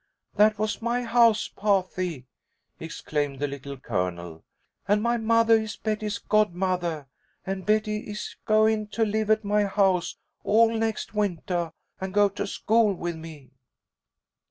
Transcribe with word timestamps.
"That 0.33 0.57
was 0.57 0.81
my 0.81 1.03
house 1.03 1.47
pahty," 1.47 2.25
exclaimed 2.79 3.37
the 3.39 3.45
Little 3.47 3.77
Colonel, 3.77 4.43
"and 4.87 4.99
my 4.99 5.17
mothah 5.17 5.53
is 5.61 5.75
Betty's 5.77 6.17
godmothah, 6.17 7.05
and 7.45 7.67
Betty 7.67 7.99
is 8.09 8.35
goin' 8.45 8.87
to 8.87 9.05
live 9.05 9.29
at 9.29 9.43
my 9.45 9.65
house 9.65 10.17
all 10.43 10.75
next 10.75 11.13
wintah, 11.13 11.73
and 11.99 12.15
go 12.15 12.29
to 12.29 12.47
school 12.47 12.95
with 12.95 13.15
me." 13.15 13.51